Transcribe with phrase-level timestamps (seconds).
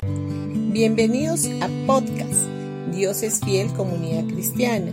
[0.00, 2.46] Bienvenidos a podcast
[2.92, 4.92] Dios es fiel comunidad cristiana.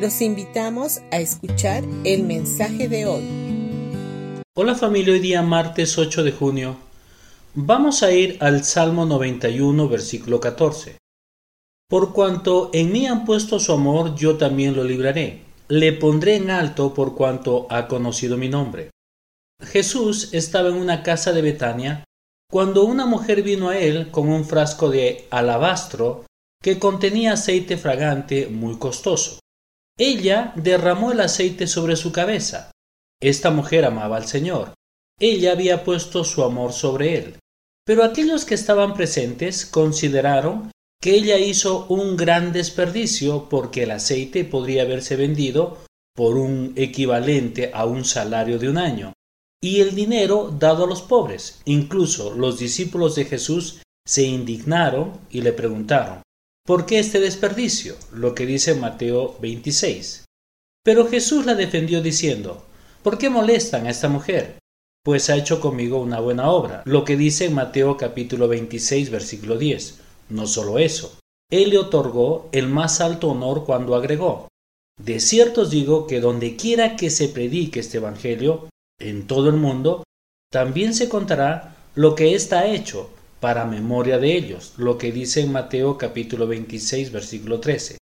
[0.00, 3.24] Los invitamos a escuchar el mensaje de hoy.
[4.54, 6.76] Hola familia, hoy día martes 8 de junio.
[7.54, 10.98] Vamos a ir al Salmo 91, versículo 14.
[11.88, 15.42] Por cuanto en mí han puesto su amor, yo también lo libraré.
[15.66, 18.90] Le pondré en alto por cuanto ha conocido mi nombre.
[19.60, 22.04] Jesús estaba en una casa de Betania
[22.54, 26.24] cuando una mujer vino a él con un frasco de alabastro
[26.62, 29.40] que contenía aceite fragante muy costoso.
[29.98, 32.70] Ella derramó el aceite sobre su cabeza.
[33.20, 34.72] Esta mujer amaba al Señor.
[35.18, 37.38] Ella había puesto su amor sobre él.
[37.84, 40.70] Pero aquellos que estaban presentes consideraron
[41.02, 45.78] que ella hizo un gran desperdicio porque el aceite podría haberse vendido
[46.14, 49.12] por un equivalente a un salario de un año
[49.64, 51.62] y el dinero dado a los pobres.
[51.64, 56.20] Incluso los discípulos de Jesús se indignaron y le preguntaron,
[56.66, 57.96] ¿por qué este desperdicio?
[58.12, 60.26] Lo que dice Mateo 26.
[60.84, 62.66] Pero Jesús la defendió diciendo,
[63.02, 64.58] ¿por qué molestan a esta mujer?
[65.02, 69.98] Pues ha hecho conmigo una buena obra, lo que dice Mateo capítulo 26 versículo 10.
[70.28, 71.16] No solo eso,
[71.50, 74.48] él le otorgó el más alto honor cuando agregó,
[75.02, 78.68] de cierto os digo que donde quiera que se predique este Evangelio,
[79.00, 80.04] en todo el mundo,
[80.50, 85.52] también se contará lo que está hecho para memoria de ellos, lo que dice en
[85.52, 87.98] Mateo capítulo 26 versículo 13.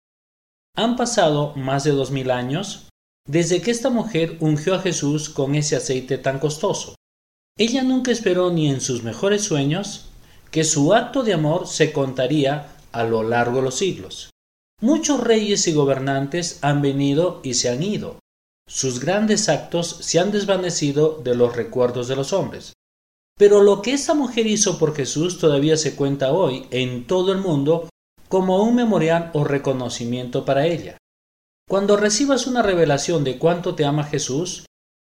[0.75, 2.89] Han pasado más de dos mil años
[3.27, 6.95] desde que esta mujer ungió a Jesús con ese aceite tan costoso.
[7.57, 10.09] Ella nunca esperó ni en sus mejores sueños
[10.51, 14.29] que su acto de amor se contaría a lo largo de los siglos.
[14.81, 18.19] Muchos reyes y gobernantes han venido y se han ido,
[18.67, 22.73] sus grandes actos se han desvanecido de los recuerdos de los hombres.
[23.37, 27.37] Pero lo que esa mujer hizo por Jesús todavía se cuenta hoy en todo el
[27.37, 27.87] mundo
[28.27, 30.97] como un memorial o reconocimiento para ella.
[31.69, 34.65] Cuando recibas una revelación de cuánto te ama Jesús,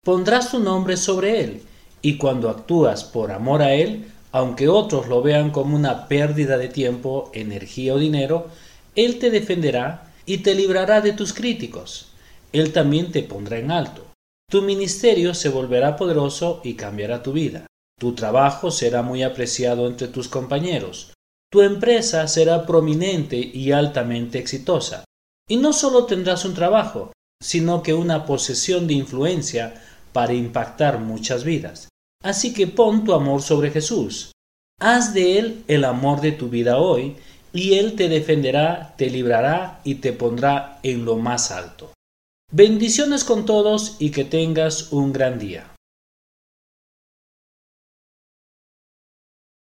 [0.05, 1.63] pondrás tu nombre sobre él,
[2.03, 6.69] y cuando actúas por amor a él, aunque otros lo vean como una pérdida de
[6.69, 8.49] tiempo, energía o dinero,
[8.95, 12.09] él te defenderá y te librará de tus críticos.
[12.53, 14.07] Él también te pondrá en alto.
[14.49, 17.67] Tu ministerio se volverá poderoso y cambiará tu vida.
[17.99, 21.15] Tu trabajo será muy apreciado entre tus compañeros.
[21.51, 25.05] Tu empresa será prominente y altamente exitosa.
[25.49, 27.13] Y no solo tendrás un trabajo,
[27.43, 29.83] sino que una posesión de influencia
[30.13, 31.89] para impactar muchas vidas.
[32.23, 34.33] Así que pon tu amor sobre Jesús.
[34.81, 37.17] Haz de Él el amor de tu vida hoy,
[37.53, 41.93] y Él te defenderá, te librará y te pondrá en lo más alto.
[42.53, 45.76] Bendiciones con todos y que tengas un gran día.